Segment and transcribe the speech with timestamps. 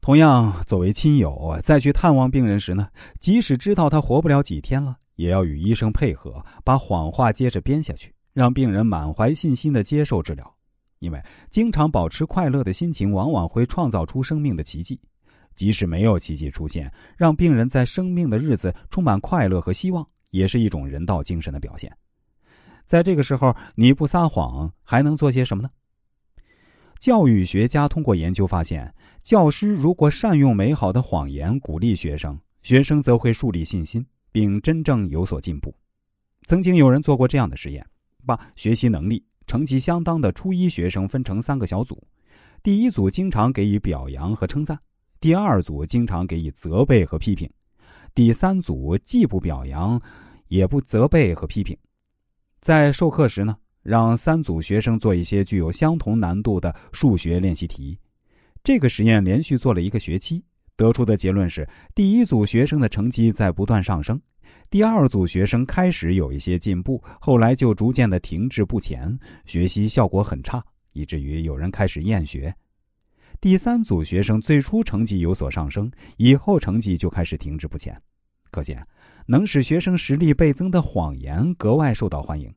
[0.00, 10.54] 同样，作为亲友再去探望病人时呢，即使知道他活不了几天了，也要与医生配合，把谎话接着编下去，让病人满怀信心的接受治疗。
[11.00, 14.98] 因为经常保持快乐的心情，往往会创造出生命的奇迹。
[15.54, 21.94] 即使没有奇迹出现，让病人在生命的日子充满快乐和希望，也是一种人道精神的表现。
[22.86, 25.68] 在这个时候，你不撒谎，还能做些什么呢？
[27.00, 35.74] 教育学家通过研究发现，教师如果善用美好的谎言鼓励学生，学生则会树立信心，并真正有所进步。
[36.46, 37.82] 曾经有人做过这样的实验，
[38.26, 42.06] 把学习能力、成绩相当的初一学生分成三个小组，
[42.62, 44.78] 第一组经常给予表扬和称赞，
[45.20, 47.50] 第二组经常给予责备和批评，
[48.14, 49.98] 第三组既不表扬，
[50.48, 51.74] 也不责备和批评。
[52.60, 53.56] 在授课时呢？
[53.82, 57.98] 让三组学生做一些具有相同难度的数学练习题。
[58.62, 60.44] 这个实验连续做了一个学期，
[60.76, 64.20] 得出的结论是：第一组学生的成绩在不断上升，
[64.68, 72.54] 第二组学生开始有一些进步，后来就逐渐的停滞不前，学习效果很差，以至于有人开始厌学。
[73.40, 77.98] 第三组学生最初成绩有所上升，以后成绩就开始停滞不前。
[78.50, 78.86] 可见，
[79.26, 82.52] 能使学生实力倍增的谎言格外受到欢迎。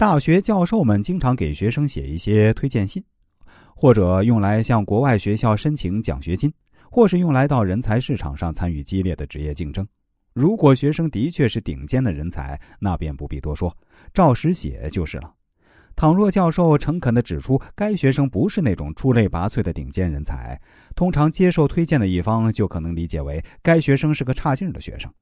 [0.00, 3.04] 大学教授们经常给学生写一些推荐信，
[3.76, 6.50] 或者用来向国外学校申请奖学金，
[6.90, 9.86] 或是用来到人才市场上参与激烈的职业竞争。
[10.32, 13.76] 如果学生的确是顶尖的人才，那便不必多说，
[14.14, 15.30] 照实写就是了。
[15.94, 20.58] 倘若教授诚恳的指出该学生不是那种出类拔萃的顶尖人才，
[20.96, 25.12] 通常接受推荐的一方就可能理解为该学生是个差劲的学生。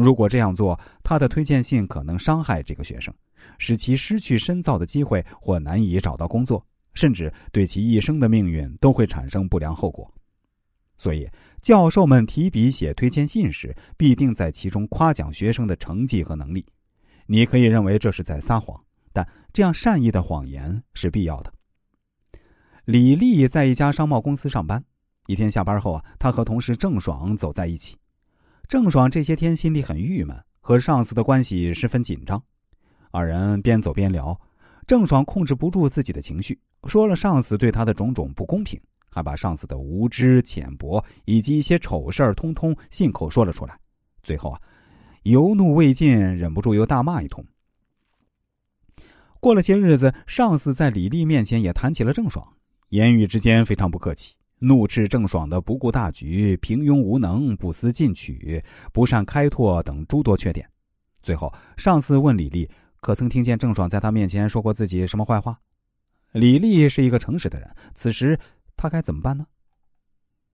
[0.00, 3.12] 如果这样做，他的推荐信可能伤害这个学生。
[3.58, 10.08] 使其失去深造的机会，或难以找到工作，甚至对其一生的命运都会产生不良后果。
[10.96, 11.28] 所以，
[11.60, 16.64] 教授们提笔写推荐信时，必定在其中夸奖学生的成绩和能力。
[17.26, 18.80] 你可以认为这是在撒谎，
[19.12, 21.52] 但这样善意的谎言是必要的。
[22.84, 24.84] 李丽在一家商贸公司上班，
[25.26, 27.96] 一天下班后啊，她和同事郑爽走在一起。
[28.68, 32.40] 郑爽这些天心里很郁闷，和上司的关系十分紧张。
[33.10, 34.38] 二人边走边聊，
[34.86, 43.74] 郑爽控制不住自己的情绪，说了上司对他的种种不公平，还把上司的无知、浅薄以及一些丑事儿通通信口说了出来。
[44.22, 44.60] 最后啊，
[45.22, 47.42] 油怒未尽，忍不住又大骂一通。
[49.40, 52.46] 过了些日子，上司在李丽面前也谈起了郑爽，
[52.90, 60.68] 言语之间非常不客气，怒斥郑爽的不顾大局、平庸无能、不思进取、不善开拓等诸多缺点。
[61.22, 62.68] 最后，上司问李丽。
[63.00, 65.56] 可曾听见郑爽在他面前说过自己什么坏话？
[66.32, 68.36] 李丽是一个诚实的人，此时
[68.76, 69.46] 她该怎么办呢？